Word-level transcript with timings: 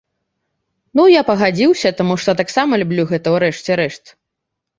Ну, 0.99 1.03
я 1.11 1.21
пагадзіўся, 1.27 1.89
таму 1.99 2.15
што 2.25 2.35
таксама 2.41 2.73
люблю 2.85 3.07
гэта, 3.13 3.27
у 3.37 3.45
рэшце 3.45 3.71
рэшт. 3.83 4.05